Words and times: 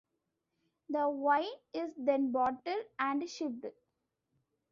The 0.89 1.07
wine 1.07 1.43
is 1.73 1.91
then 1.95 2.31
bottled 2.31 2.85
and 2.97 3.29
shipped. 3.29 3.67